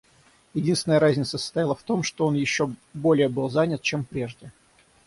[0.55, 4.51] Единственная разница состояла в том, что он еще более был занят, чем прежде.